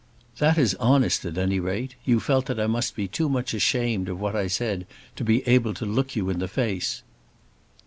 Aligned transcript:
"That 0.39 0.57
is 0.57 0.73
honest 0.79 1.25
at 1.25 1.37
any 1.37 1.59
rate. 1.59 1.93
You 2.05 2.19
felt 2.19 2.47
that 2.47 2.59
I 2.59 2.65
must 2.65 2.95
be 2.95 3.07
too 3.07 3.29
much 3.29 3.53
ashamed 3.53 4.09
of 4.09 4.19
what 4.19 4.35
I 4.35 4.47
said 4.47 4.87
to 5.15 5.23
be 5.23 5.47
able 5.47 5.75
to 5.75 5.85
look 5.85 6.15
you 6.15 6.27
in 6.31 6.39
the 6.39 6.47
face." 6.47 7.03